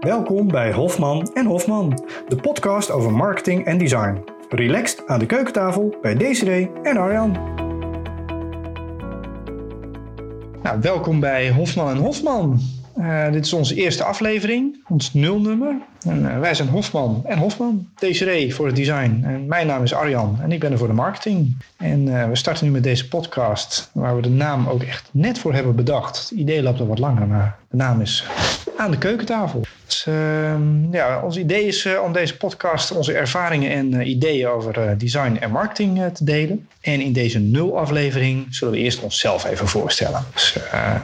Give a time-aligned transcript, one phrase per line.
[0.00, 4.24] Welkom bij Hofman en Hofman, de podcast over marketing en design.
[4.48, 7.32] Relaxed aan de keukentafel bij Desiree en Arjan.
[10.62, 12.60] Nou, welkom bij Hofman en Hofman.
[12.98, 15.74] Uh, dit is onze eerste aflevering, ons nulnummer.
[16.00, 19.22] En, uh, wij zijn Hofman en Hofman, Desiree voor het design.
[19.24, 21.56] En mijn naam is Arjan en ik ben er voor de marketing.
[21.76, 25.38] En uh, we starten nu met deze podcast, waar we de naam ook echt net
[25.38, 26.18] voor hebben bedacht.
[26.18, 28.26] Het idee loopt al wat langer, maar de naam is
[28.80, 29.66] Aan de Keukentafel.
[29.86, 30.06] Dus,
[30.90, 36.02] ja, ons idee is om deze podcast onze ervaringen en ideeën over design en marketing
[36.12, 36.68] te delen.
[36.80, 40.24] En in deze nul aflevering zullen we eerst onszelf even voorstellen.
[40.32, 40.56] Dus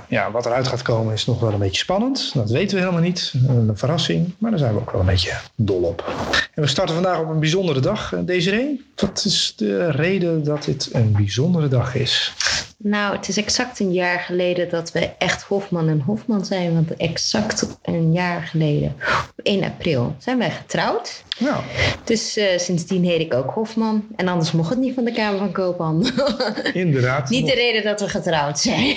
[0.09, 2.30] ja, wat eruit gaat komen is nog wel een beetje spannend.
[2.34, 3.33] Dat weten we helemaal niet.
[3.48, 6.12] Een verrassing, maar daar zijn we ook wel een beetje dol op.
[6.55, 8.14] En we starten vandaag op een bijzondere dag.
[8.24, 12.33] Desiree, wat is de reden dat dit een bijzondere dag is?
[12.78, 16.74] Nou, het is exact een jaar geleden dat we echt Hofman en Hofman zijn.
[16.74, 18.96] Want exact een jaar geleden,
[19.36, 21.24] op 1 april, zijn wij getrouwd.
[21.38, 21.60] Ja.
[22.04, 24.06] Dus uh, sindsdien heet ik ook Hofman.
[24.16, 26.28] En anders mocht het niet van de Kamer van Koophandel.
[26.72, 27.28] Inderdaad.
[27.28, 28.84] niet de reden dat we getrouwd zijn.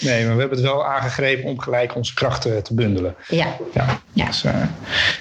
[0.00, 3.14] nee, maar we hebben het wel aangegrepen om gelijk onze krachten te bundelen.
[3.28, 3.56] Ja.
[3.74, 4.00] ja.
[4.12, 4.26] ja.
[4.26, 4.54] Dus, uh,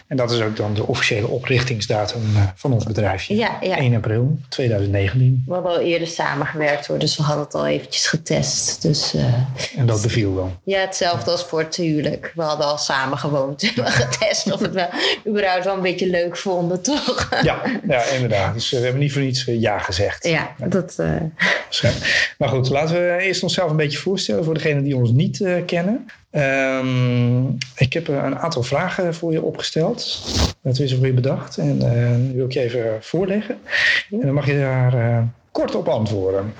[0.07, 3.35] en dat is ook dan de officiële oprichtingsdatum uh, van ons bedrijfje.
[3.35, 3.77] Ja, ja.
[3.77, 5.43] 1 april 2019.
[5.47, 8.81] We hadden al eerder samengewerkt hoor, dus we hadden al eventjes getest.
[8.81, 9.33] Dus, uh,
[9.75, 10.51] en dat beviel wel?
[10.63, 12.31] Ja, hetzelfde als voor het huwelijk.
[12.35, 14.89] We hadden al samen gewoond en getest of het wel
[15.27, 17.29] überhaupt wel een beetje leuk vonden, toch?
[17.43, 18.53] Ja, ja inderdaad.
[18.53, 20.27] Dus we hebben niet voor niets ja gezegd.
[20.27, 20.95] Ja, dat...
[20.99, 21.15] Uh...
[22.37, 25.65] Maar goed, laten we eerst onszelf een beetje voorstellen voor degenen die ons niet uh,
[25.65, 26.05] kennen.
[26.31, 30.21] Um, ik heb een aantal vragen voor je opgesteld.
[30.63, 31.57] Dat is voor je bedacht.
[31.57, 31.79] En
[32.27, 33.59] die wil ik je even voorleggen.
[34.11, 36.53] En dan mag je daar kort op antwoorden.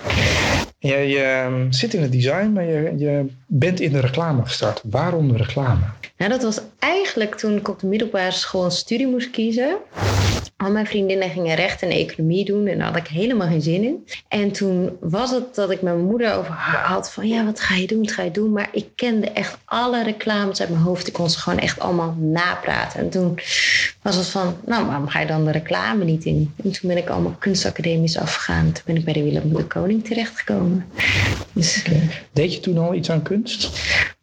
[0.82, 4.82] Jij uh, zit in het design, maar je, je bent in de reclame gestart.
[4.84, 5.82] Waarom de reclame?
[6.18, 9.78] Nou, dat was eigenlijk toen ik op de middelbare school een studie moest kiezen.
[10.62, 13.84] Al mijn vriendinnen gingen recht en economie doen en daar had ik helemaal geen zin
[13.84, 14.08] in.
[14.28, 17.76] En toen was het dat ik met mijn moeder over had van ja, wat ga
[17.76, 18.52] je doen, wat ga je doen?
[18.52, 21.08] Maar ik kende echt alle reclames uit mijn hoofd.
[21.08, 23.00] Ik kon ze gewoon echt allemaal napraten.
[23.00, 23.40] En toen
[24.02, 26.54] was het van, nou, waarom ga je dan de reclame niet in?
[26.64, 28.72] En toen ben ik allemaal kunstacademies afgegaan.
[28.72, 30.86] Toen ben ik bij de Willem de Koning terechtgekomen.
[31.54, 32.10] Dus, okay.
[32.34, 33.70] Deed je toen al iets aan kunst?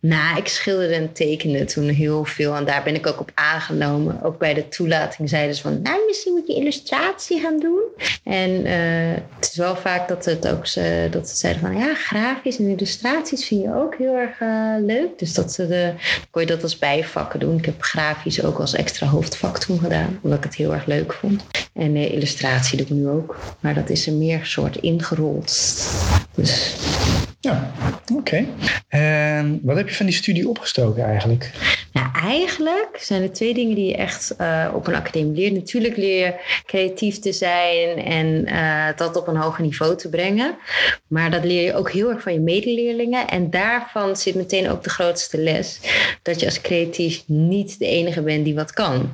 [0.00, 2.54] Nou, ik schilderde en tekende toen heel veel.
[2.54, 4.22] En daar ben ik ook op aangenomen.
[4.22, 5.82] Ook bij de toelating zeiden ze van...
[5.82, 7.82] nou, misschien moet je illustratie gaan doen.
[8.24, 11.76] En uh, het is wel vaak dat het ook ze, dat ze zeiden van...
[11.76, 15.18] ja, grafisch en illustraties vind je ook heel erg uh, leuk.
[15.18, 15.92] Dus dat ze de,
[16.30, 17.56] kon je dat als bijvakken doen.
[17.56, 20.18] Ik heb grafisch ook als extra hoofdvak toen gedaan.
[20.22, 21.44] Omdat ik het heel erg leuk vond.
[21.72, 23.36] En uh, illustratie doe ik nu ook.
[23.60, 25.46] Maar dat is er meer soort ingerold.
[26.34, 26.76] Dus...
[27.40, 27.72] Ja,
[28.14, 28.46] oké.
[28.88, 31.50] En wat heb je van die studie opgestoken eigenlijk?
[31.92, 35.52] Nou, eigenlijk zijn er twee dingen die je echt uh, op een academie leert.
[35.52, 36.34] Natuurlijk leer je
[36.66, 40.56] creatief te zijn en uh, dat op een hoger niveau te brengen.
[41.06, 43.28] Maar dat leer je ook heel erg van je medeleerlingen.
[43.28, 45.80] En daarvan zit meteen ook de grootste les.
[46.22, 49.12] Dat je als creatief niet de enige bent die wat kan.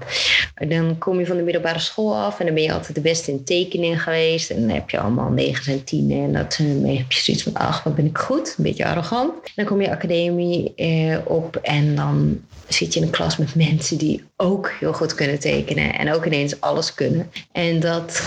[0.68, 3.30] Dan kom je van de middelbare school af en dan ben je altijd de beste
[3.30, 4.50] in tekening geweest.
[4.50, 6.10] En dan heb je allemaal negen en tien.
[6.10, 8.54] En dat, dan heb je zoiets van, ach, wat ben ik goed.
[8.58, 9.32] Een beetje arrogant.
[9.54, 13.98] Dan kom je academie eh, op en dan zit je in een klas met mensen
[13.98, 17.30] die ook heel goed kunnen tekenen en ook ineens alles kunnen.
[17.52, 18.22] En dat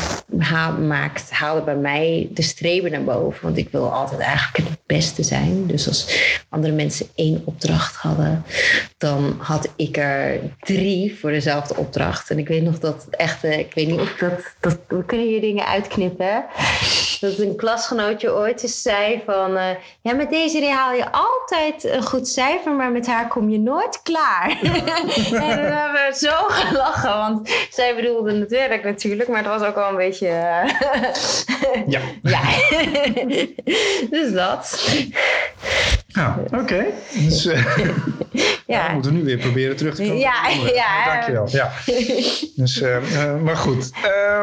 [0.79, 5.23] maakt, haalde bij mij de streven naar boven, want ik wil altijd eigenlijk het beste
[5.23, 5.67] zijn.
[5.67, 8.43] Dus als andere mensen één opdracht hadden,
[8.97, 12.29] dan had ik er drie voor dezelfde opdracht.
[12.29, 15.41] En ik weet nog dat echt, ik weet niet of dat, dat we kunnen hier
[15.41, 16.45] dingen uitknippen.
[17.19, 19.69] Dat een klasgenootje ooit eens zei van, uh,
[20.01, 24.01] ja met deze haal je altijd een goed cijfer, maar met haar kom je nooit
[24.03, 24.49] klaar.
[24.61, 24.81] en
[25.31, 29.75] dan hebben we zo gelachen, want zij bedoelde het werk natuurlijk, maar het was ook
[29.75, 30.27] wel een beetje.
[30.27, 30.69] Uh...
[31.87, 31.99] ja.
[32.33, 32.41] ja.
[34.09, 34.89] dus dat.
[36.07, 36.57] Nou, oké.
[36.57, 36.93] Okay.
[37.13, 37.89] Dus, uh,
[38.67, 38.87] ja.
[38.87, 40.17] we moeten nu weer proberen terug te komen.
[40.17, 41.05] Ja, ja.
[41.05, 41.47] Dankjewel.
[41.51, 41.71] Ja.
[42.55, 43.91] Dus, uh, uh, maar goed.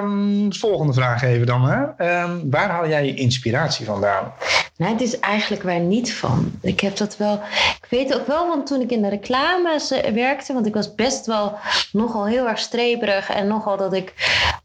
[0.03, 1.69] Um, volgende vraag even dan.
[1.69, 2.23] Hè.
[2.23, 4.33] Um, waar haal jij je inspiratie vandaan?
[4.77, 6.53] Nou, het is eigenlijk waar niet van.
[6.61, 7.41] Ik heb dat wel.
[7.83, 9.81] Ik weet ook wel, want toen ik in de reclame
[10.15, 11.59] werkte, want ik was best wel
[11.93, 14.13] nogal heel erg streberig en nogal dat ik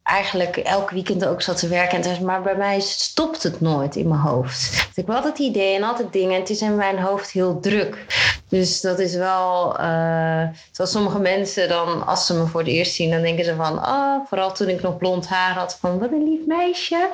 [0.09, 2.03] eigenlijk elk weekend ook zat te werken.
[2.03, 4.71] En maar bij mij stopt het nooit in mijn hoofd.
[4.71, 6.33] Dus ik had altijd ideeën en altijd dingen.
[6.33, 8.05] En het is in mijn hoofd heel druk.
[8.49, 12.93] Dus dat is wel, uh, zoals sommige mensen dan, als ze me voor het eerst
[12.93, 16.11] zien, dan denken ze van, oh, vooral toen ik nog blond haar had, van wat
[16.11, 17.09] een lief meisje.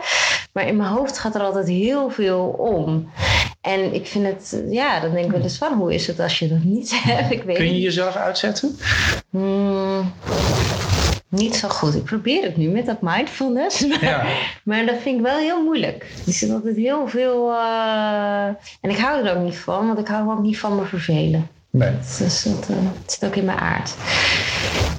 [0.52, 3.12] Maar in mijn hoofd gaat er altijd heel veel om.
[3.62, 6.40] En ik vind het, ja, dan denk ik wel eens van, hoe is het als
[6.40, 7.32] je dat niet hebt?
[7.32, 8.78] Ik weet Kun je jezelf uitzetten?
[9.30, 10.14] Hmm,
[11.36, 11.96] niet zo goed.
[11.96, 13.86] Ik probeer het nu met dat mindfulness.
[13.88, 14.26] Maar, Ja.
[14.64, 16.06] maar dat vind ik wel heel moeilijk.
[16.28, 17.52] Er zit altijd heel veel...
[17.52, 18.46] eh,
[18.82, 21.48] en ik hou er ook niet van, want ik hou ook niet van me vervelen.
[21.70, 21.92] Nee.
[22.20, 23.94] Dus dat eh, het zit ook in mijn aard.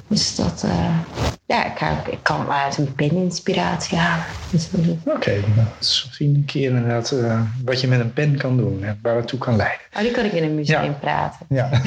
[0.07, 0.63] Dus dat...
[0.63, 0.97] eh,
[1.45, 4.25] ja, ik, hou- ik kan uit een pen inspiratie halen.
[4.51, 4.69] Dus
[5.05, 8.99] Oké, nou, misschien een keer inderdaad eh, wat je met een pen kan doen en
[9.01, 9.79] waar het toe kan leiden.
[9.95, 10.91] Oh, die kan ik in een museum Ja.
[10.91, 11.45] praten.
[11.49, 11.69] Ja.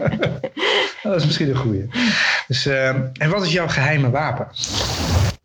[1.02, 1.88] dat is misschien een goeie.
[2.48, 4.46] Dus, eh, en wat is jouw geheime wapen?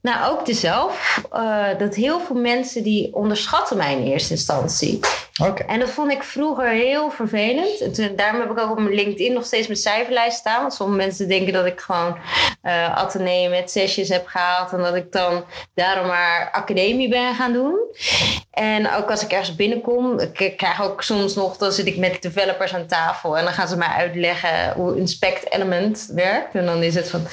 [0.04, 1.22] Nou, ook dezelf.
[1.32, 5.00] eh, dat heel veel mensen die onderschatten mij in eerste instantie.
[5.42, 5.64] Oké.
[5.64, 7.82] En dat vond ik vroeger heel vervelend.
[7.82, 10.62] En toen, daarom heb ik ook op mijn LinkedIn nog steeds mijn cijferlijst staan.
[10.62, 12.18] Want sommige mensen denken dat ik gewoon
[12.96, 14.72] ateneum met zesjes heb gehaald.
[14.72, 17.80] En dat ik dan daarom maar academie ben gaan doen.
[18.52, 22.22] En ook als ik ergens binnenkom, ik krijg ook soms nog, dan zit ik met
[22.22, 23.38] developers aan tafel.
[23.38, 26.56] En dan gaan ze mij uitleggen hoe Inspect Element werkt.
[26.56, 27.28] En dan is het van,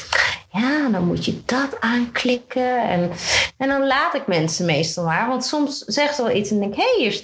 [0.52, 2.88] ja, dan moet je dat aanklikken.
[2.88, 3.10] En,
[3.56, 5.28] en dan laat ik mensen meestal maar.
[5.28, 7.22] Want soms zeggen ze wel iets en denk hey, hier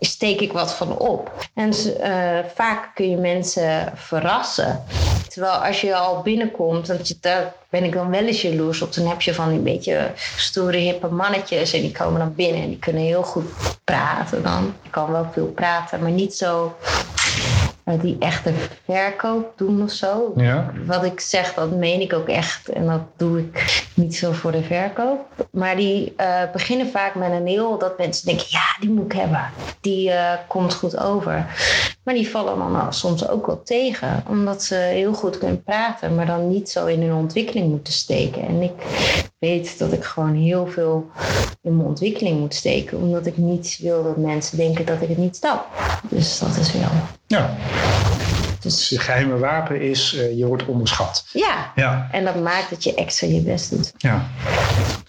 [0.00, 1.46] steek ik wat van op.
[1.54, 4.84] En eh, vaak kun je mensen verrassen.
[5.28, 8.94] Terwijl als je al binnenkomt, want daar ben ik dan wel eens jaloers op.
[8.94, 11.72] Dan heb je van die beetje stoere, hippe mannetjes.
[11.72, 13.44] En die komen dan binnen en die kunnen heel goed
[13.84, 14.74] praten dan.
[14.82, 16.76] Ik kan wel veel praten, maar niet zo
[17.84, 18.52] die echte
[18.84, 20.32] verkoop doen of zo.
[20.36, 20.72] Ja.
[20.86, 22.68] Wat ik zeg, dat meen ik ook echt.
[22.68, 25.20] En dat doe ik niet zo voor de verkoop.
[25.50, 27.78] Maar die eh, beginnen vaak met een heel...
[27.78, 29.50] dat mensen denken, ja, die moet ik hebben.
[29.80, 31.46] Die eh, komt goed over.
[32.04, 34.24] Maar die vallen dan soms ook wel tegen.
[34.28, 36.14] Omdat ze heel goed kunnen praten.
[36.14, 38.46] Maar dan niet zo in hun ontwikkeling moeten steken.
[38.46, 38.72] En ik
[39.38, 41.10] weet dat ik gewoon heel veel
[41.62, 42.98] in mijn ontwikkeling moet steken.
[42.98, 45.66] Omdat ik niet wil dat mensen denken dat ik het niet snap.
[46.08, 46.90] Dus dat is wel...
[47.38, 47.50] ja.
[48.60, 51.24] Dus Dus je geheime wapen is, eh, je wordt onderschat.
[51.32, 52.08] ja, Ja.
[52.12, 53.92] en dat maakt dat je extra je best doet.
[53.98, 54.22] ja.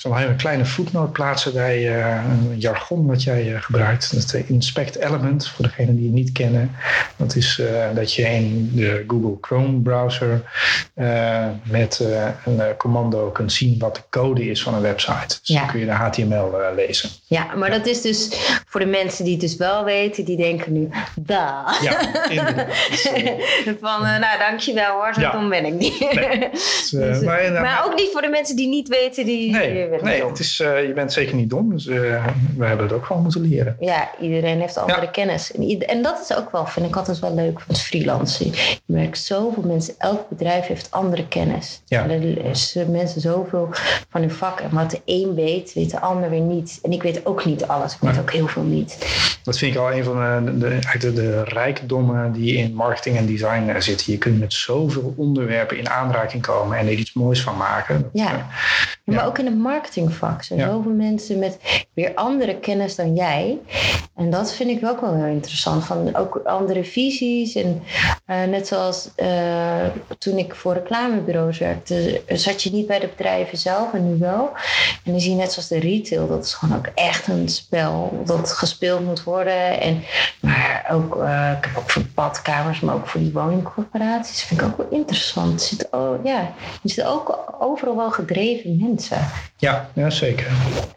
[0.03, 4.11] Zal even een kleine voetnoot plaatsen bij eh, een jargon wat jij eh, gebruikt.
[4.11, 6.71] Dat is de inspect element, voor degenen die het niet kennen.
[7.15, 10.41] Dat is eh, dat je in de Google Chrome browser
[10.93, 15.27] eh, met eh, een eh, commando kunt zien wat de code is van een website.
[15.27, 15.59] Dus Ja.
[15.59, 17.09] dan kun je de HTML eh, lezen.
[17.25, 18.29] Ja, maar dat is dus
[18.67, 21.75] voor de mensen die het dus wel weten, die denken nu, da.
[21.81, 22.67] Ja, inderdaad.
[23.13, 25.31] Eh, Van, eh, nou dankjewel hoor, zo Ja.
[25.31, 25.99] dom ben ik niet.
[26.51, 29.51] dus, eh, Dus, eh, maar maar ook niet voor de mensen die niet weten, die
[29.51, 30.29] Nee, nee dom.
[30.29, 31.69] het is, eh, je bent zeker niet dom.
[31.69, 32.25] Dus eh,
[32.57, 33.75] we hebben het ook gewoon moeten leren.
[33.79, 35.07] Ja, iedereen heeft andere Ja.
[35.07, 35.51] kennis.
[35.51, 38.45] En, en dat is ook wel, vind ik altijd wel leuk van het freelancen.
[38.45, 41.81] Je merkt zoveel mensen, elk bedrijf heeft andere kennis.
[41.85, 42.03] Ja.
[42.03, 43.69] En er is eh, mensen zoveel
[44.09, 44.59] van hun vak.
[44.59, 46.79] En wat de een weet, weet de ander weer niet.
[46.83, 47.93] En ik weet ook niet alles.
[47.93, 48.21] Ik weet Nee.
[48.21, 48.97] ook heel veel niet.
[49.43, 53.25] Dat vind ik al een van de, de, de, de rijkdommen die in marketing en
[53.25, 54.11] design eh, zitten.
[54.11, 58.09] Je kunt met zoveel onderwerpen in aanraking komen en er iets moois van maken.
[58.13, 58.47] Ja.
[59.05, 60.69] Ja, maar ook in het marketingvak zijn Ja.
[60.69, 61.57] zoveel mensen met
[61.93, 63.57] weer andere kennis dan jij.
[64.15, 65.85] En dat vind ik ook wel heel interessant.
[65.85, 67.55] Van ook andere visies.
[67.55, 67.83] En
[68.25, 69.85] eh, net zoals eh,
[70.17, 74.49] toen ik voor reclamebureaus werkte, zat je niet bij de bedrijven zelf en nu wel.
[75.03, 78.21] En dan zie je net zoals de retail, dat is gewoon ook echt een spel
[78.25, 79.81] dat gespeeld moet worden.
[79.81, 80.03] En,
[80.39, 84.43] maar ook, eh, ik heb ook voor badkamers, maar ook voor die woningcorporaties.
[84.43, 85.61] vind ik ook wel interessant.
[85.61, 86.53] Er zit, oh, ja, er
[86.83, 89.17] zitten ook overal wel gedreven mensen.
[89.57, 90.47] ja, ja, zeker.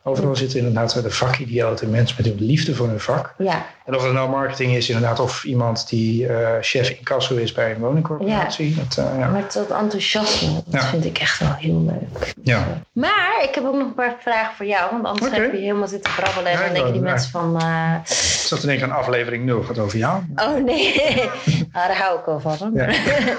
[0.03, 3.35] Overal zitten inderdaad de vakidioten, mensen met hun liefde voor hun vak.
[3.39, 7.53] Ja, En of het nou marketing is, inderdaad, of iemand die eh, chef incasso is
[7.53, 8.75] bij een woningcorporatie.
[8.75, 9.29] Dat, eh, ja.
[9.29, 10.89] maar dat enthousiasme, dat Ja.
[10.89, 12.35] vind ik echt wel heel leuk.
[12.43, 12.67] Ja.
[12.93, 15.41] Maar ik heb ook nog een paar vragen voor jou, want anders Oké.
[15.41, 16.53] heb je helemaal zitten brabbelen.
[16.53, 17.09] En Ja, dan denken die ja.
[17.11, 18.13] mensen van, eh, Ik
[18.47, 20.23] zat te denken aan aflevering 0, gaat over jou.
[20.37, 21.01] oh nee,
[21.73, 22.71] ah, daar hou ik wel van.
[22.75, 22.87] Ja.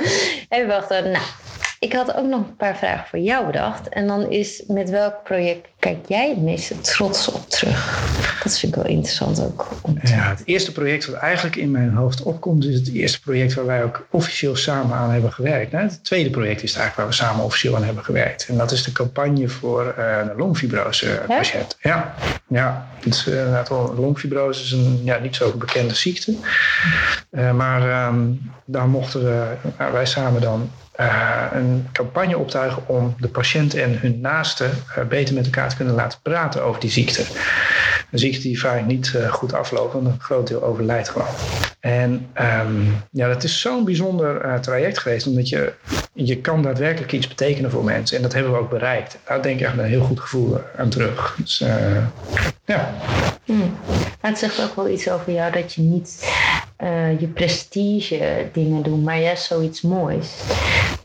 [0.49, 1.23] Even wachten, nou.
[1.79, 3.89] Ik had ook nog een paar vragen voor jou bedacht.
[3.89, 8.05] En dan is, met welk project kijk jij het meeste trots op terug?
[8.43, 9.67] Dat vind ik wel interessant ook.
[9.81, 13.19] om te- Ja, het eerste project wat eigenlijk in mijn hoofd opkomt, is het eerste
[13.21, 15.71] project waar wij ook officieel samen aan hebben gewerkt.
[15.71, 18.47] Nou, het tweede project is het eigenlijk waar we samen officieel aan hebben gewerkt.
[18.49, 21.37] En dat is de campagne voor eh de longfibrose eh, Ja?
[21.37, 21.77] patiënt.
[21.81, 22.13] Ja,
[22.47, 23.61] ja is, eh,
[23.97, 26.35] longfibrose is een ja, niet zo bekende ziekte.
[27.53, 28.25] Maar ehm,
[28.65, 29.55] daar mochten we,
[29.91, 35.35] wij samen dan eh, een campagne optuigen om de patiënt en hun naasten eh, beter
[35.35, 37.23] met elkaar te kunnen laten praten over die ziekte.
[38.11, 41.27] Een ziekte die vaak niet eh, goed afloopt, want een groot deel overlijdt gewoon.
[41.79, 45.73] En ehm, ja, dat is zo'n bijzonder traject geweest, omdat je,
[46.13, 48.17] je kan daadwerkelijk iets betekenen voor mensen.
[48.17, 49.17] En dat hebben we ook bereikt.
[49.25, 51.35] Daar denk ik echt een heel goed gevoel aan terug.
[51.37, 51.63] Dus,
[52.65, 52.93] ja.
[53.45, 53.77] Hmm.
[54.21, 56.19] Het zegt ook wel iets over jou dat je niet
[56.83, 60.33] uh, je prestige dingen doet, maar juist zoiets moois.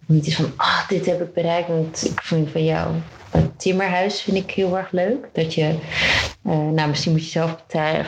[0.07, 2.95] Niet eens van, ah, dit heb ik bereikt, want ik vind van jou
[3.33, 5.29] het timmerhuis vind ik heel erg leuk.
[5.33, 5.75] Dat je,
[6.47, 7.57] uh, nou misschien moet je zelf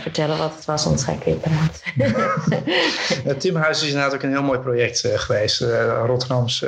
[0.03, 2.13] vertellen wat het was, anders ga ik weer praten.
[3.31, 5.61] het timmerhuis is inderdaad ook een heel mooi project uh, geweest.
[5.63, 6.65] Uh, Rotterdams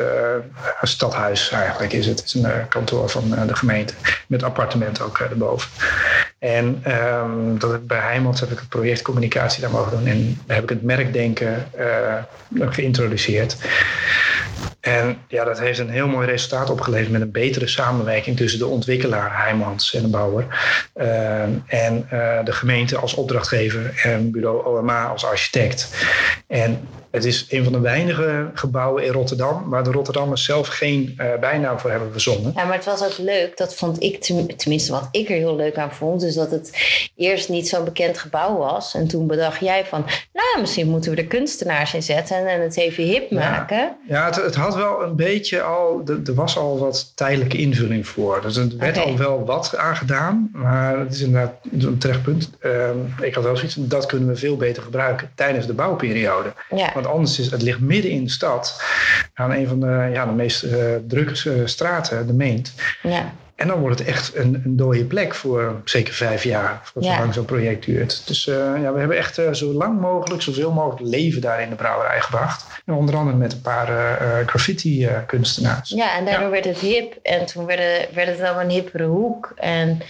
[0.83, 2.19] stadhuis eigenlijk is het.
[2.19, 3.95] Het is een kantoor van de gemeente
[4.29, 5.71] met appartementen ook erboven.
[6.39, 10.07] En um, dat bij Heimans heb ik het project communicatie daar mogen doen.
[10.07, 11.69] En daar heb ik het merkdenken
[12.59, 13.57] geïntroduceerd.
[14.87, 18.67] En ja, dat heeft een heel mooi resultaat opgeleverd met een betere samenwerking tussen de
[18.67, 20.47] ontwikkelaar Heijmans en de bouwer.
[20.97, 25.89] Uh, en uh, de gemeente als opdrachtgever en bureau OMA als architect.
[26.47, 31.15] En het is een van de weinige gebouwen in Rotterdam waar de Rotterdammers zelf geen
[31.19, 32.53] uh, bijnaam voor hebben verzonnen.
[32.57, 33.57] Ja, maar het was ook leuk.
[33.57, 34.21] Dat vond ik,
[34.57, 36.71] tenminste wat ik er heel leuk aan vond, is dat het
[37.17, 38.95] eerst niet zo'n bekend gebouw was.
[38.95, 42.77] En toen bedacht jij van, nou, misschien moeten we er kunstenaars in zetten en het
[42.77, 43.97] even hip maken.
[44.09, 48.41] Ja, het, het, had wel een beetje al, er was al wat tijdelijke invulling voor.
[48.43, 52.51] Dus er werd al wel wat aangedaan, maar het is inderdaad een terechtpunt.
[52.61, 52.91] Uh,
[53.21, 56.53] ik had wel zoiets, dat kunnen we veel beter gebruiken tijdens de bouwperiode.
[56.71, 56.91] Ja.
[56.95, 58.83] Want anders is het ligt midden in de stad,
[59.35, 60.73] aan een van de, ja, de meest uh,
[61.07, 62.73] drukke uh, straten, de Meent.
[63.03, 63.35] Ja.
[63.57, 67.35] En dan wordt het echt een, een dode plek voor zeker vijf jaar, voor zolang
[67.35, 68.27] zo'n project duurt.
[68.27, 71.71] Dus uh, ja, we hebben echt uh, zo lang mogelijk, zoveel mogelijk leven daar in
[71.71, 72.65] de brouwerij gebracht.
[72.85, 75.91] En onder andere met een paar uh, graffiti-kunstenaars.
[75.91, 77.19] ja, en daardoor werd het hip.
[77.23, 79.53] En toen werd, werd het dan een hippere hoek.
[79.57, 80.01] En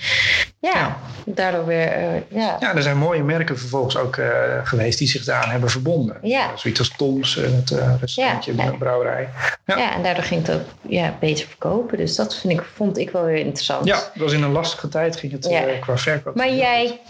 [0.73, 2.57] ja, daardoor weer, ja.
[2.61, 4.19] Ja, er zijn mooie merken vervolgens ook
[4.65, 6.19] geweest die zich daaraan hebben verbonden.
[6.23, 6.57] Ja.
[6.57, 8.71] Zoiets als Toms, het restaurantje, ja.
[8.71, 9.29] brouwerij.
[9.67, 9.77] Ja.
[9.79, 11.99] ja, en daardoor ging het ook ja, beter verkopen.
[11.99, 13.87] Dus dat vind ik, vond ik wel weer interessant.
[13.87, 15.49] Ja, dat was in een lastige tijd ging het
[15.81, 16.35] qua verkoop.
[16.35, 17.01] Maar jij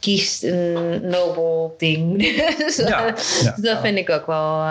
[0.00, 2.18] kiest een nobel ding.
[2.58, 3.14] dus ja,
[3.56, 4.64] dat vind ik ook wel...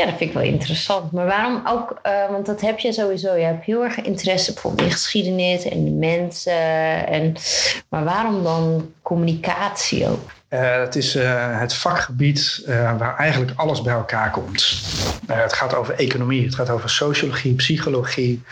[0.00, 1.12] Ja, dat vind ik wel interessant.
[1.12, 2.00] Maar waarom ook...
[2.06, 3.34] Uh, want dat heb je sowieso.
[3.34, 7.06] Je hebt heel erg interesse bijvoorbeeld in geschiedenis en de mensen.
[7.06, 7.34] En,
[7.88, 10.30] maar waarom dan communicatie ook?
[10.48, 12.62] Uh, het is uh, het vakgebied
[12.98, 14.82] waar eigenlijk alles bij elkaar komt.
[15.26, 18.42] het gaat over economie, het gaat over sociologie, psychologie.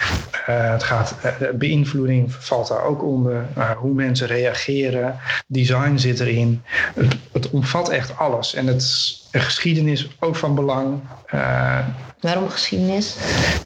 [0.45, 1.15] het gaat,
[1.55, 3.47] beïnvloeding valt daar ook onder.
[3.77, 6.63] hoe mensen reageren, design zit erin.
[6.95, 8.55] Het, het omvat echt alles.
[8.55, 8.83] En het
[9.31, 11.01] geschiedenis ook van belang.
[12.21, 13.17] Waarom geschiedenis?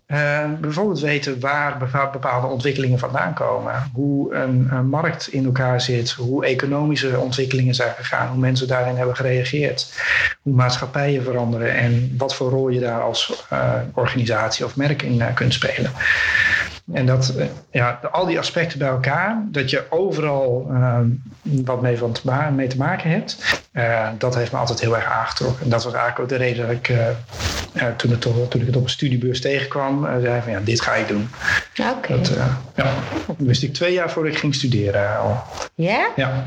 [0.06, 1.78] Uh, bijvoorbeeld weten waar
[2.12, 3.90] bepaalde ontwikkelingen vandaan komen.
[3.92, 6.10] Hoe een, een, markt in elkaar zit.
[6.10, 8.28] Hoe economische ontwikkelingen zijn gegaan.
[8.28, 10.02] Hoe mensen daarin hebben gereageerd.
[10.42, 11.74] Hoe maatschappijen veranderen.
[11.74, 15.90] En wat voor rol je daar als uh, organisatie of merk in kunt spelen.
[16.92, 17.34] En dat,
[17.70, 20.72] ja, al die aspecten bij elkaar, dat je overal
[21.42, 23.61] wat mee, van te, mee te maken hebt,
[24.18, 25.64] dat heeft me altijd heel erg aangetrokken.
[25.64, 26.86] En dat was eigenlijk ook de reden dat ik
[27.96, 31.08] toen, het, toen ik het op een studiebeurs tegenkwam, zei van ja, dit ga ik
[31.08, 31.30] doen.
[31.78, 32.12] Oké.
[32.12, 32.36] Okay.
[32.76, 32.94] ja,
[33.26, 35.42] dat wist ik twee jaar voordat ik ging studeren al.
[35.74, 36.08] Ja?
[36.16, 36.46] Ja.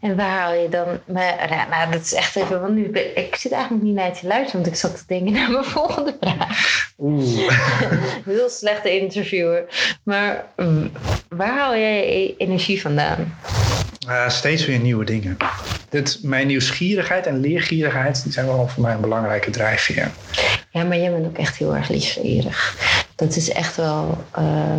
[0.00, 0.86] En waar haal je dan.
[1.06, 2.60] Maar, nou, dat is echt even.
[2.60, 2.84] Want nu,
[3.14, 6.16] ik zit eigenlijk niet naar te luisteren, want ik zat te denken naar mijn volgende
[6.20, 6.92] vraag.
[6.98, 7.52] Oeh.
[8.24, 9.64] Heel slechte interviewer.
[10.02, 10.44] Maar
[11.28, 13.36] waar haal jij je energie vandaan?
[14.08, 15.36] Uh, steeds weer nieuwe dingen.
[15.88, 20.10] Dit, mijn nieuwsgierigheid en leergierigheid die zijn wel voor mij een belangrijke drijfveer.
[20.70, 22.76] Ja, maar jij bent ook echt heel erg leergierig.
[23.14, 24.24] Dat is echt wel.
[24.38, 24.74] Uh,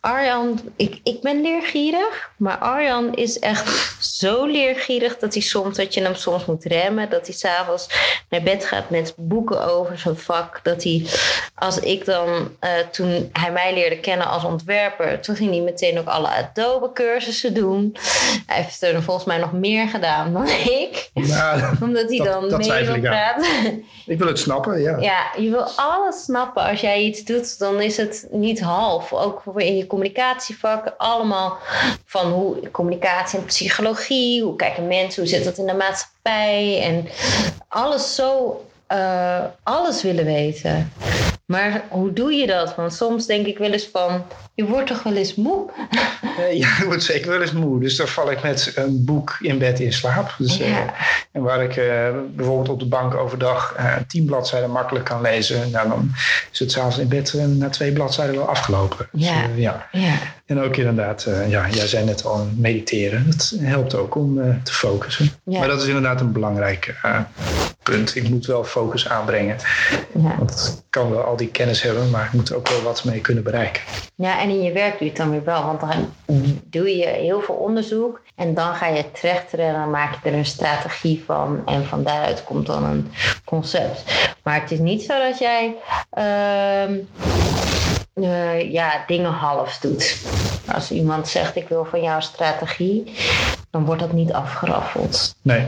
[0.00, 5.94] Arjan, ik, ik ben leergierig, maar Arjan is echt zo leergierig dat hij soms dat
[5.94, 7.10] je hem soms moet remmen.
[7.10, 7.88] Dat hij s'avonds
[8.28, 10.60] naar bed gaat met boeken over zijn vak.
[10.62, 11.06] Dat hij,
[11.54, 15.98] als ik dan, uh, toen hij mij leerde kennen als ontwerper, toen ging hij meteen
[15.98, 17.96] ook alle Adobe cursussen doen.
[18.46, 21.10] Hij heeft er volgens mij nog meer gedaan dan ik.
[21.14, 23.84] Nou, Omdat hij dan dat mee wil praten.
[24.06, 24.98] Ik wil het snappen, ja.
[24.98, 26.62] Ja, je wil alles snappen.
[26.62, 29.12] Als jij iets doet, dan is het niet half.
[29.12, 31.58] Ook in je communicatievak, allemaal
[32.04, 37.08] van hoe communicatie en psychologie, hoe kijken mensen, hoe zit dat in de maatschappij en
[37.68, 40.92] alles zo, uh, alles willen weten.
[41.46, 42.74] Maar hoe doe je dat?
[42.74, 44.24] Want soms denk ik wel eens van,
[44.58, 45.70] je wordt toch wel eens moe?
[46.52, 47.80] ja, ik word zeker wel eens moe.
[47.80, 50.34] Dus dan val ik met een boek in bed in slaap.
[50.38, 50.66] Dus, ja.
[50.66, 50.80] uh,
[51.32, 55.70] en waar ik uh, bijvoorbeeld op de bank overdag uh, tien bladzijden makkelijk kan lezen.
[55.70, 56.10] Nou, dan
[56.52, 59.08] is het s'avonds in bed na twee bladzijden wel afgelopen.
[59.12, 59.88] Dus, ja.
[59.92, 60.18] ja.
[60.46, 63.26] En ook inderdaad, ja, jij zei net al, mediteren.
[63.26, 65.30] Dat helpt ook om te focussen.
[65.44, 65.58] Ja.
[65.58, 66.94] Maar dat is inderdaad een belangrijk
[67.82, 68.16] punt.
[68.16, 69.56] Ik moet wel focus aanbrengen.
[70.12, 73.20] Want ik kan wel al die kennis hebben, maar ik moet ook wel wat mee
[73.20, 73.82] kunnen bereiken.
[74.14, 75.64] Ja, en in je werk doe je het dan weer wel.
[75.64, 76.12] Want dan
[76.64, 80.30] doe je heel veel onderzoek en dan ga je het trechteren en dan maak je
[80.30, 83.10] er een strategie van en van daaruit komt dan een
[83.44, 84.04] concept.
[84.42, 85.74] Maar het is niet zo dat jij
[86.10, 86.98] ehm,
[88.14, 90.16] eh, ja, dingen half doet.
[90.74, 93.12] Als iemand zegt ik wil van jou strategie,
[93.70, 95.36] dan wordt dat niet afgeraffeld.
[95.42, 95.66] Nee,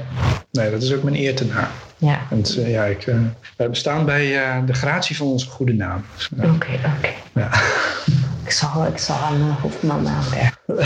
[0.53, 1.71] nee dat is ook mijn eer te na.
[1.97, 2.19] Ja.
[2.31, 3.21] En uh, ja, ik, uh,
[3.57, 6.05] wij bestaan bij uh, de gratie van onze goede naam.
[6.33, 6.55] Oké, oké.
[6.55, 7.15] Okay, okay.
[7.33, 7.51] Ja.
[8.50, 10.78] Ik zal, ik zal aan Hofman aanwerken.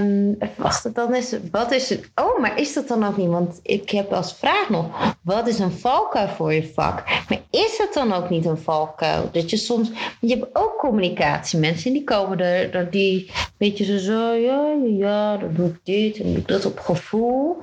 [0.00, 2.10] um, wacht, dan is wat is het?
[2.14, 3.28] Oh, maar is dat dan ook niet?
[3.28, 7.04] Want ik heb als vraag nog: wat is een valkuil voor je vak?
[7.28, 9.28] Maar is het dan ook niet een valkuil?
[9.32, 14.72] Dat je soms, je hebt ook communicatiemensen die komen er, die weet je zo, ja,
[14.86, 17.60] ja, dan doe ik dit en doe ik dat op gevoel.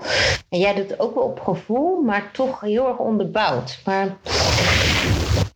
[0.50, 3.80] En jij doet het ook wel op gevoel, maar toch heel erg onderbouwd.
[3.86, 4.18] Maar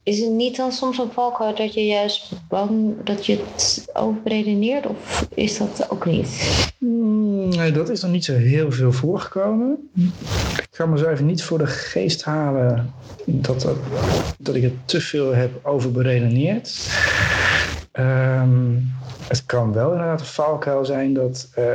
[0.06, 4.86] is het niet dan soms een valkuil dat je juist bang dat je het overredeneert?
[4.86, 6.48] Of is dat ook niet?
[6.80, 9.90] Nee, dat is nog niet zo heel veel voorgekomen.
[10.58, 12.94] Ik ga me zo even niet voor de geest halen
[13.26, 13.78] dat, dat,
[14.38, 16.90] dat ik het te veel heb overberedeneerd.
[18.00, 18.94] Um,
[19.28, 21.66] het kan wel inderdaad een valkuil zijn dat uh,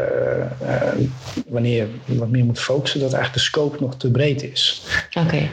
[0.63, 1.07] uh,
[1.49, 4.83] wanneer je wat meer moet focussen, dat eigenlijk de scope nog te breed is.
[5.15, 5.27] Oké.
[5.27, 5.51] Okay.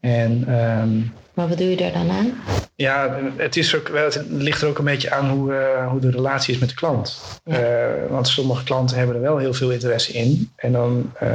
[0.00, 2.32] En um, maar wat doe je daar dan aan?
[2.74, 6.10] Ja, het, is ook, het ligt er ook een beetje aan hoe, uh, hoe de
[6.10, 7.20] relatie is met de klant.
[7.44, 7.60] Ja.
[7.60, 10.50] Uh, want sommige klanten hebben er wel heel veel interesse in.
[10.56, 11.28] En dan uh,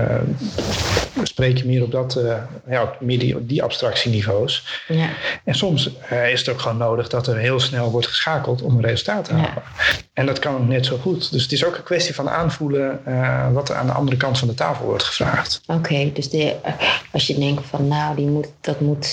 [1.24, 2.20] spreek je meer op, dat,
[2.70, 4.84] ja, meer die, die abstractieniveaus.
[4.88, 5.10] Ja.
[5.44, 5.92] En soms
[6.32, 9.34] is het ook gewoon nodig dat er heel snel wordt geschakeld om een resultaat te
[9.34, 9.52] halen.
[9.56, 9.96] Ja.
[10.14, 11.32] En dat kan net zo goed.
[11.32, 13.02] Dus het is ook een kwestie van aanvoelen
[13.54, 15.62] wat er aan de andere kant van de tafel wordt gevraagd.
[15.66, 16.56] Oké, okay, dus de,
[17.12, 19.06] als je denkt van nou, die moet, dat moet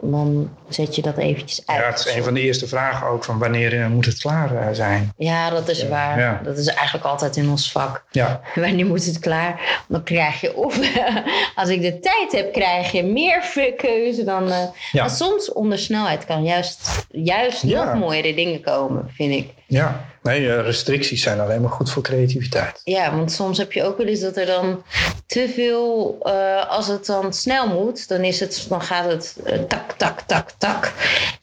[0.00, 1.80] dan zet je dat eventjes uit.
[1.80, 5.12] Ja, het is een van de eerste vragen ook van wanneer moet het klaar zijn.
[5.16, 6.18] Ja, dat is waar.
[6.18, 6.40] Ja.
[6.44, 8.04] Dat is eigenlijk altijd in ons vak.
[8.10, 8.40] Ja.
[8.54, 9.84] Wanneer moet het klaar?
[9.88, 10.78] Dan krijg je of
[11.54, 13.42] als ik de tijd heb, krijg je meer
[13.76, 14.48] keuze dan.
[14.48, 14.58] Uh,
[14.92, 15.02] ja.
[15.02, 17.84] Maar soms onder snelheid kan juist, juist ja.
[17.84, 19.54] nog mooiere dingen komen, vind ik.
[19.66, 22.80] Ja, nee, restricties zijn alleen maar goed voor creativiteit.
[22.84, 24.82] Ja, want soms heb je ook wel eens dat er dan
[25.26, 29.58] te veel, uh, als het dan snel moet, dan, is het, dan gaat het uh,
[29.58, 30.92] tak, tak, tak, tak.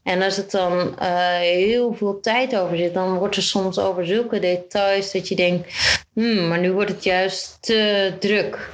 [0.03, 4.05] En als het dan uh, heel veel tijd over zit, dan wordt er soms over
[4.05, 5.73] zulke details dat je denkt,
[6.13, 8.69] hmm, maar nu wordt het juist te druk.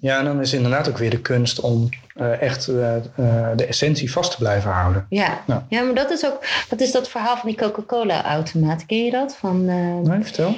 [0.00, 1.88] Ja, en dan is inderdaad ook weer de kunst om
[2.20, 5.06] uh, echt uh, uh, de essentie vast te blijven houden.
[5.08, 5.66] Ja, ja.
[5.68, 8.86] ja maar dat is ook dat, is dat verhaal van die Coca-Cola-automaat.
[8.86, 9.36] Ken je dat?
[9.36, 10.56] Van, nee, vertel.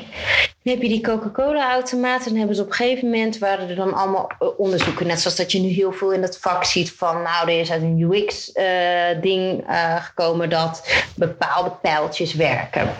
[0.69, 2.29] Heb je die Coca-Cola-automaten.
[2.29, 5.07] Dan hebben ze op een gegeven moment waren er dan allemaal onderzoeken.
[5.07, 7.23] Net zoals dat je nu heel veel in het vak ziet van...
[7.23, 9.65] nou, er is uit een UX-ding
[9.99, 12.91] gekomen dat bepaalde pijltjes werken.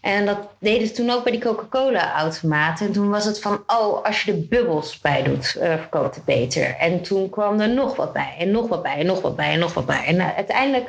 [0.00, 2.86] En dat deden ze toen ook bij die Coca-Cola-automaten.
[2.86, 6.76] En toen was het van, oh, als je er bubbels bij doet, verkoopt het beter.
[6.78, 9.52] En toen kwam er nog wat bij en nog wat bij en nog wat bij
[9.52, 10.04] en nog wat bij.
[10.04, 10.88] En uiteindelijk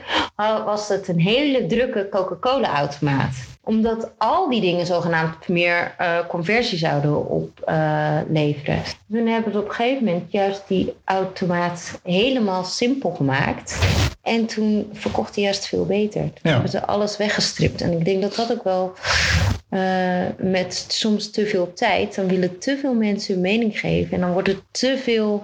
[0.65, 7.29] was het een hele drukke Coca-Cola-automaat omdat al die dingen zogenaamd meer uh, conversie zouden
[7.29, 8.75] opleveren.
[8.75, 13.79] Uh, Toen hebben ze op een gegeven moment juist die automaat helemaal simpel gemaakt.
[14.21, 16.21] En toen verkocht hij juist veel beter.
[16.21, 16.51] Toen ja.
[16.51, 17.81] hebben ze alles weggestript.
[17.81, 18.93] En ik denk dat dat ook wel
[19.73, 24.13] uh, met soms te veel tijd, dan willen te veel mensen hun mening geven.
[24.13, 25.43] En dan wordt er te veel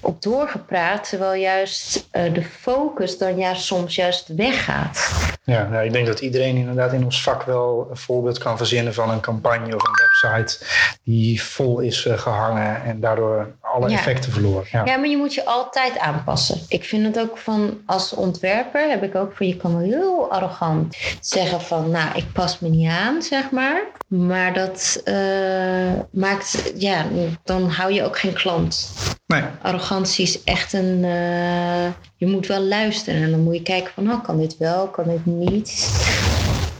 [0.00, 5.10] op doorgepraat, terwijl juist uh, de focus dan juist soms juist weggaat.
[5.44, 8.94] Ja, nou, ik denk dat iedereen inderdaad in ons vak wel een voorbeeld kan verzinnen
[8.94, 10.64] van een campagne of een website
[11.02, 13.96] die vol is uh, gehangen en daardoor alle ja.
[13.96, 14.66] effecten verloren.
[14.72, 14.84] Ja.
[14.84, 16.58] ja, maar je moet je altijd aanpassen.
[16.68, 20.30] Ik vind het ook van als ontwerper heb ik ook van je kan wel heel
[20.30, 23.61] arrogant zeggen van nou ik pas me niet aan zeg maar.
[24.06, 27.06] Maar dat uh, maakt, ja,
[27.44, 28.92] dan hou je ook geen klant.
[29.26, 29.42] Nee.
[29.62, 34.10] Arrogantie is echt een, uh, je moet wel luisteren en dan moet je kijken van,
[34.10, 35.90] oh, kan dit wel, kan dit niet.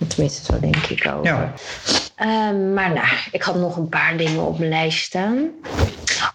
[0.09, 1.25] Tenminste, zo denk ik ook.
[1.25, 1.53] Ja.
[2.23, 2.29] Uh,
[2.75, 5.51] maar nou, ik had nog een paar dingen op mijn lijst staan.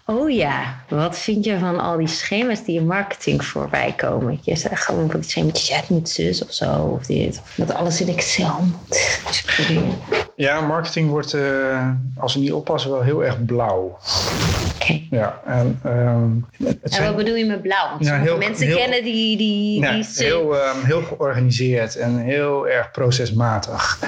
[0.06, 4.38] Oh ja, wat vind je van al die schema's die in marketing voorbij komen?
[4.42, 7.42] Je zegt gewoon van die schema's, het moet zus of zo, of dit.
[7.54, 9.20] Dat alles in Excel moet.
[10.36, 13.98] Ja, marketing wordt, uh, als we niet oppassen, wel heel erg blauw.
[15.10, 17.90] Ja, en, um, het en wat bedoel je met blauw?
[17.90, 19.36] Want ja, heel, mensen heel, kennen die...
[19.36, 23.98] die, ja, die heel, um, heel georganiseerd en heel erg procesmatig.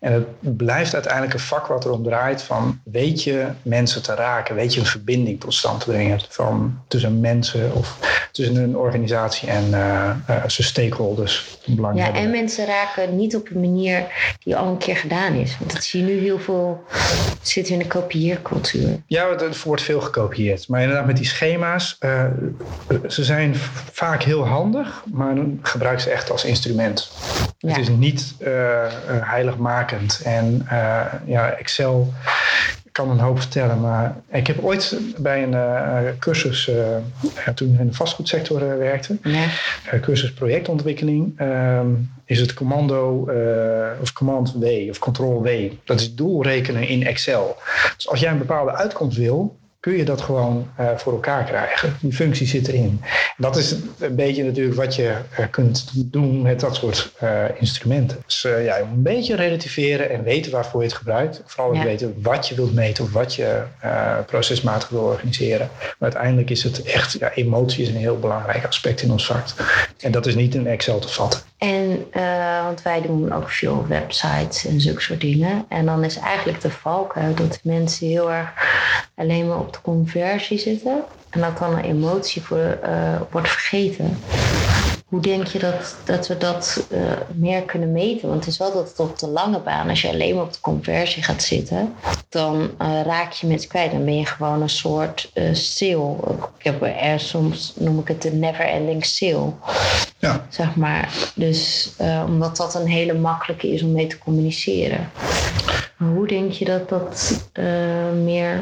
[0.00, 4.54] En het blijft uiteindelijk een vak wat erom draait van weet je mensen te raken,
[4.54, 7.98] weet je een verbinding tot stand te brengen van tussen mensen of
[8.36, 11.58] tussen een organisatie en uh, zijn stakeholders.
[11.94, 14.06] Ja, en mensen raken niet op een manier
[14.38, 15.58] die al een keer gedaan is.
[15.58, 16.84] Want dat zie je nu heel veel
[17.42, 19.02] zit in de kopieercultuur.
[19.06, 20.68] Ja, er wordt veel gekopieerd.
[20.68, 22.24] Maar inderdaad, met die schema's, uh,
[23.08, 23.54] ze zijn
[23.92, 27.10] vaak heel handig, maar dan gebruik ze echt als instrument.
[27.58, 28.48] Het is niet uh,
[29.08, 30.20] heiligmakend.
[30.24, 32.12] En uh, ja, Excel
[32.96, 33.80] kan een hoop vertellen.
[33.80, 38.76] Maar ik heb ooit bij een uh, cursus, uh, toen ik in de vastgoedsector uh,
[38.76, 39.48] werkte, ja.
[40.00, 41.86] cursus projectontwikkeling, ehm,
[42.24, 43.30] is het commando
[44.00, 45.48] of command W of control W.
[45.84, 47.56] Dat is doelrekenen in Excel.
[47.96, 49.56] Dus als jij een bepaalde uitkomst wil,
[49.86, 51.96] kun je dat gewoon uh, voor elkaar krijgen.
[52.00, 53.00] Die functie zit erin.
[53.36, 58.22] dat is een beetje natuurlijk wat je uh, kunt doen met dat soort uh, instrumenten.
[58.26, 61.42] Dus ja, een beetje relativeren en weten waarvoor je het gebruikt.
[61.44, 61.84] Vooral ja.
[61.84, 63.62] weten wat je wilt meten of wat je
[64.26, 65.70] procesmatig wil organiseren.
[65.76, 69.44] Maar uiteindelijk is het echt, ja, emotie is een heel belangrijk aspect in ons vak.
[70.00, 71.40] En dat is niet in Excel te vatten.
[71.58, 72.06] En,
[72.64, 75.64] want wij doen ook veel websites en zulke soort dingen.
[75.68, 78.52] En dan is eigenlijk de valkuil dat mensen heel erg
[79.14, 81.04] alleen maar op de conversie zitten.
[81.30, 84.24] En dan een emotie voor, uh, wordt vergeten.
[85.06, 87.00] Hoe denk je dat, dat we dat uh,
[87.34, 88.28] meer kunnen meten?
[88.28, 90.52] Want het is wel dat het op de lange baan, als je alleen maar op
[90.52, 91.94] de conversie gaat zitten,
[92.28, 93.90] dan uh, raak je mensen kwijt.
[93.90, 96.16] Dan ben je gewoon een soort uh, sale.
[96.58, 99.52] Ik heb er soms noem ik het de never ending sale.
[100.18, 100.46] Ja.
[100.48, 101.30] Zeg maar.
[101.34, 101.92] Dus
[102.26, 105.10] omdat dat een hele makkelijke is om mee te communiceren.
[105.96, 107.44] Maar hoe denk je dat dat
[108.22, 108.60] meer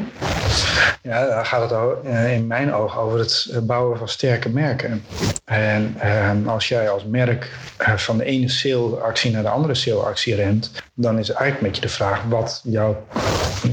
[1.05, 5.05] ja, dan gaat het eh, in mijn ogen over het eh, bouwen van sterke merken.
[5.45, 10.35] En ehm, als jij als merk eh, van de ene sale-actie naar de andere sale-actie
[10.35, 13.05] rent, dan is eigenlijk met je de vraag wat jouw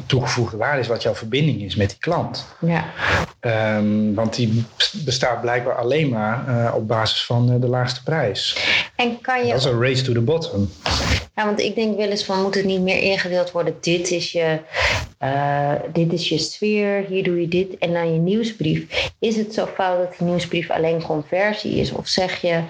[0.06, 2.46] toegevoegde waarde is, wat jouw verbinding is met die klant.
[2.60, 2.84] Ja.
[3.76, 4.64] Um, want die
[5.04, 8.56] bestaat blijkbaar alleen maar op basis van de laagste prijs.
[9.02, 9.52] En kan je...
[9.52, 10.68] Dat is een race to the bottom.
[11.34, 13.76] Ja, want ik denk wel eens van moet het niet meer ingedeeld worden.
[13.80, 14.58] Dit is je,
[15.22, 17.78] uh, dit is je sfeer, hier doe je dit.
[17.78, 19.10] En dan je nieuwsbrief.
[19.18, 21.92] Is het zo fout dat die nieuwsbrief alleen conversie is?
[21.92, 22.60] Of zeg je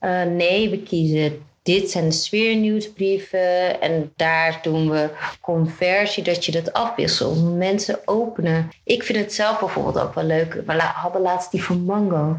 [0.00, 6.52] uh, nee, we kiezen dit zijn de sfeernieuwsbrieven en daar doen we conversie, dat je
[6.52, 7.56] dat afwisselt.
[7.56, 8.70] Mensen openen.
[8.84, 10.62] Ik vind het zelf bijvoorbeeld ook wel leuk.
[10.66, 12.38] We hadden laatst die van Mango.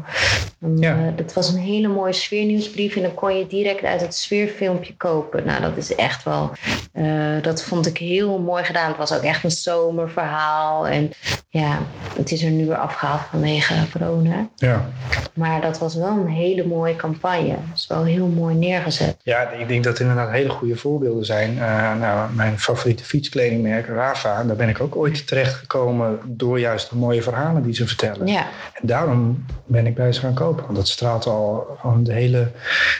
[0.76, 0.96] Ja.
[0.96, 4.96] Uh, dat was een hele mooie sfeernieuwsbrief en dan kon je direct uit het sfeerfilmpje
[4.96, 5.44] kopen.
[5.44, 6.50] Nou, dat is echt wel,
[6.94, 8.88] uh, dat vond ik heel mooi gedaan.
[8.88, 11.10] Het was ook echt een zomerverhaal en
[11.48, 11.78] ja,
[12.16, 14.48] het is er nu weer afgehaald vanwege corona.
[14.56, 14.88] Ja.
[15.34, 17.50] Maar dat was wel een hele mooie campagne.
[17.50, 19.16] Het is wel heel mooi neergezet.
[19.22, 21.54] Ja, ik denk dat er inderdaad hele goede voorbeelden zijn.
[21.54, 26.90] Uh, nou, mijn favoriete fietskledingmerk, Rafa, daar ben ik ook ooit terecht gekomen door juist
[26.90, 28.26] de mooie verhalen die ze vertellen.
[28.26, 28.46] Ja.
[28.72, 30.64] En daarom ben ik bij ze gaan kopen.
[30.64, 32.50] Want dat straalt al gewoon het hele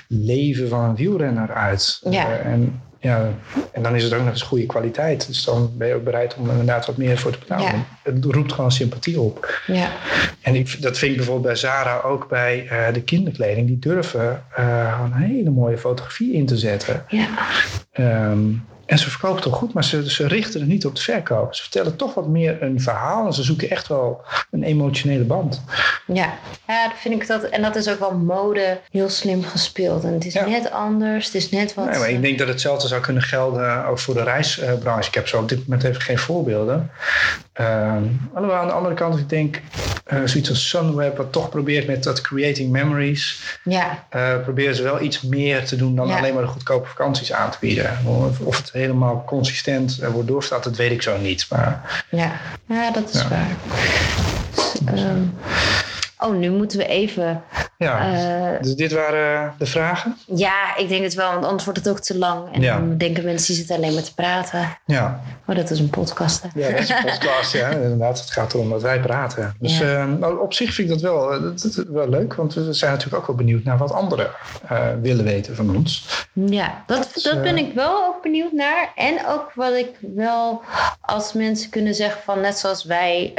[0.06, 2.00] leven van een wielrenner uit.
[2.10, 2.28] Ja.
[2.28, 3.30] Uh, en ja,
[3.72, 5.26] en dan is het ook nog eens goede kwaliteit.
[5.26, 7.84] Dus dan ben je ook bereid om inderdaad wat meer voor te betalen.
[8.02, 9.60] Het roept gewoon sympathie op.
[9.66, 9.90] Ja.
[10.40, 13.66] En ik, dat vind ik bijvoorbeeld bij Zara ook bij uh, de kinderkleding.
[13.66, 17.04] Die durven uh, een hele mooie fotografie in te zetten.
[17.08, 17.28] Ja.
[18.30, 21.54] Um, en ze verkopen toch goed, maar ze, ze richten het niet op de verkoop.
[21.54, 25.62] Ze vertellen toch wat meer een verhaal en ze zoeken echt wel een emotionele band.
[26.06, 27.42] Ja, ja dat vind ik dat.
[27.42, 30.04] En dat is ook wel mode heel slim gespeeld.
[30.04, 31.90] En het is net anders, het is net wat.
[31.90, 35.08] Nee, maar ik denk dat hetzelfde zou kunnen gelden ook voor de reisbranche.
[35.08, 36.90] Ik heb zo op dit moment even geen voorbeelden.
[37.60, 37.96] Uh,
[38.34, 39.60] alhoewel aan de andere kant, ik denk
[40.12, 43.42] uh, zoiets als Sunweb, wat toch probeert met dat creating memories.
[43.64, 44.04] Ja.
[44.16, 47.50] Uh, proberen ze wel iets meer te doen dan alleen maar de goedkope vakanties aan
[47.50, 47.98] te bieden.
[48.04, 51.46] Of, of het helemaal consistent wordt doorstaat, dat weet ik zo niet.
[51.50, 52.32] Maar, ja.
[52.66, 53.48] ja, dat is waar.
[54.80, 55.34] Dus, um,
[56.18, 57.42] Oh, nu moeten we even.
[57.78, 60.16] Ja, uh, dus dit waren de vragen?
[60.26, 62.54] Ja, ik denk het wel, want anders wordt het ook te lang.
[62.54, 64.78] En dan denken mensen die zitten alleen maar te praten.
[64.86, 65.20] Ja.
[65.46, 66.42] Oh, dat is een podcast.
[66.42, 66.48] Hè?
[66.54, 67.68] Ja, dat is een podcast, ja.
[67.68, 69.54] Inderdaad, het gaat erom dat wij praten.
[69.60, 70.06] Dus ja.
[70.20, 73.20] uh, op zich vind ik dat wel, eh, dat, wel leuk, want we zijn natuurlijk
[73.20, 74.30] ook wel benieuwd naar wat anderen
[74.72, 76.26] uh, willen weten van ons.
[76.32, 78.92] Ja, dat, dus, dat ben ik wel ook benieuwd naar.
[78.94, 80.62] En ook wat ik wel,
[81.00, 83.34] als mensen kunnen zeggen van net zoals wij.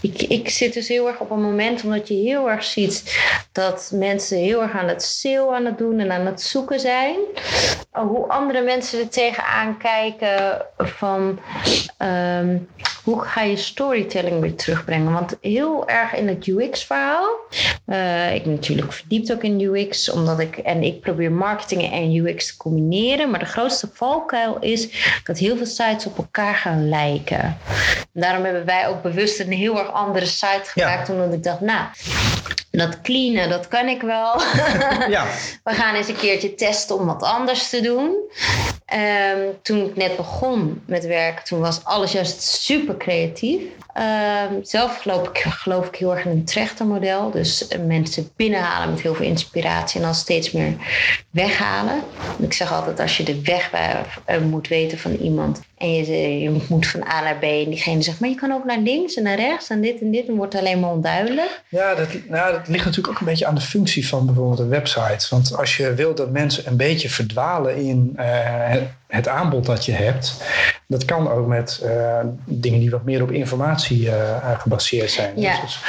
[0.00, 3.20] ik, ik zit dus heel erg op een moment omdat je heel erg ziet
[3.52, 7.16] dat mensen heel erg aan het sale aan het doen en aan het zoeken zijn.
[7.90, 11.38] Hoe andere mensen er tegenaan kijken van
[11.98, 12.68] um,
[13.02, 15.12] hoe ga je storytelling weer terugbrengen?
[15.12, 17.28] Want heel erg in het UX-verhaal.
[17.86, 22.14] Uh, ik ben natuurlijk verdiept ook in UX, omdat ik en ik probeer marketing en
[22.14, 23.30] UX te combineren.
[23.30, 24.88] Maar de grootste valkuil is
[25.24, 27.42] dat heel veel sites op elkaar gaan lijken.
[28.12, 31.14] En daarom hebben wij ook bewust een heel erg andere site gemaakt, ja.
[31.14, 31.86] omdat ik dacht, nou,
[32.78, 34.40] dat cleanen, dat kan ik wel.
[35.16, 35.26] ja.
[35.64, 38.16] We gaan eens een keertje testen om wat anders te doen.
[38.94, 43.62] Um, toen ik net begon met werken, toen was alles juist super creatief.
[43.96, 47.30] Um, zelf geloof ik, geloof ik heel erg in een trechtermodel.
[47.30, 50.74] Dus mensen binnenhalen met heel veel inspiratie en dan steeds meer
[51.30, 52.00] weghalen.
[52.38, 56.62] Ik zeg altijd, als je de weg uh, moet weten van iemand en je, je,
[56.68, 59.22] moet van A naar B en diegene zegt, maar je kan ook naar links en
[59.22, 61.62] naar rechts en dit en dit, dan wordt het alleen maar onduidelijk.
[61.68, 64.68] Ja, dat, nou, dat ligt natuurlijk ook een beetje aan de functie van bijvoorbeeld een
[64.68, 65.26] website.
[65.30, 68.74] Want als je wil dat mensen een beetje verdwalen in uh,
[69.12, 70.44] het, aanbod dat je hebt,
[70.86, 75.40] dat kan ook met uh, dingen die wat meer op informatie uh, gebaseerd zijn.
[75.40, 75.60] Ja.
[75.60, 75.80] Dus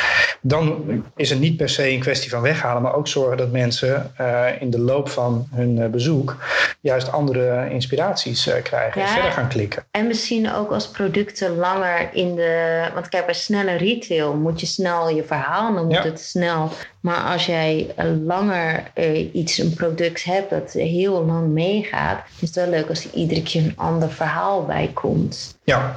[0.42, 4.12] dan is het niet per se een kwestie van weghalen, maar ook zorgen dat mensen
[4.22, 6.38] uh, in de loop van hun bezoek
[6.82, 9.84] juist andere inspiraties krijgen ja, en verder gaan klikken.
[9.92, 12.84] En misschien ook als producten langer in de.
[12.94, 16.04] Want kijk, bij snelle retail moet je snel je verhaal, dan moet ja.
[16.04, 16.72] het snel.
[17.04, 18.92] Maar als jij langer
[19.32, 23.44] iets, een product hebt dat heel lang meegaat, is het wel leuk als er iedere
[23.44, 25.58] keer een ander verhaal bij komt.
[25.64, 25.96] Ja.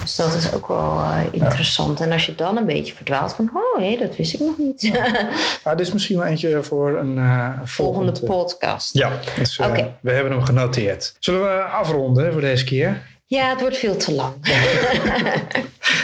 [0.00, 1.98] Dus dat is ook wel uh, interessant.
[1.98, 2.04] Ja.
[2.04, 4.82] En als je dan een beetje verdwaalt van, oh hé, dat wist ik nog niet.
[4.82, 5.06] Ja,
[5.64, 8.94] ja dit is misschien wel eentje voor een uh, volgende podcast.
[8.94, 9.94] Ja, dus, okay.
[10.00, 11.16] we hebben hem genoteerd.
[11.18, 13.02] Zullen we afronden voor deze keer?
[13.30, 14.34] Ja, het wordt veel te lang.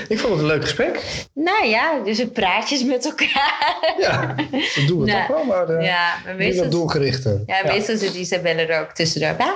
[0.08, 1.02] ik vond het een leuk gesprek.
[1.34, 3.94] Nou ja, dus een praatjes met elkaar.
[3.98, 4.34] ja,
[4.74, 7.42] dat doen we nou, toch wel, maar, uh, ja, maar meestal, doelgerichter.
[7.46, 9.34] Ja, ja, meestal zit Isabelle er ook tussendoor.
[9.38, 9.54] Ja,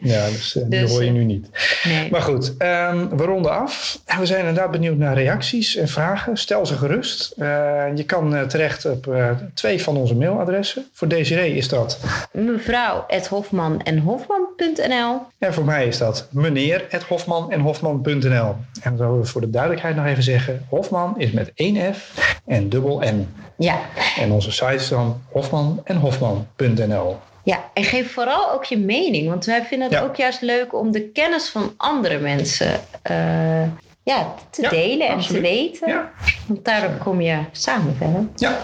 [0.00, 1.48] ja dus, uh, dus, die hoor je nu niet.
[1.84, 2.10] Nee.
[2.10, 3.98] Maar goed, um, we ronden af.
[4.18, 6.36] We zijn inderdaad benieuwd naar reacties en vragen.
[6.36, 7.34] Stel ze gerust.
[7.38, 7.46] Uh,
[7.94, 9.08] je kan terecht op
[9.54, 10.86] twee van onze mailadressen.
[10.92, 11.98] Voor Desiree is dat...
[12.32, 18.54] Mevrouw Hofman en Hofman.nl En voor mij is dat meneer Hofman en Hofman.nl.
[18.82, 22.14] En zo voor de duidelijkheid nog even zeggen: Hofman is met één F
[22.46, 23.28] en dubbel N.
[23.56, 23.80] Ja.
[24.18, 27.16] En onze site is dan hofman en hofman.nl.
[27.42, 30.04] Ja, en geef vooral ook je mening, want wij vinden het ja.
[30.04, 33.62] ook juist leuk om de kennis van andere mensen uh,
[34.02, 35.42] ja, te ja, delen en absoluut.
[35.42, 35.88] te weten.
[35.88, 36.10] Ja.
[36.46, 38.26] Want daardoor kom je samen verder.
[38.36, 38.58] Ja,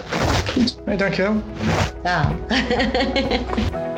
[0.46, 0.76] goed.
[0.84, 1.34] Hey, dankjewel.
[2.02, 2.32] Ja.